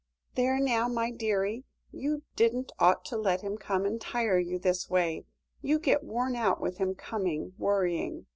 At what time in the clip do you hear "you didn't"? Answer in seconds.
1.91-2.71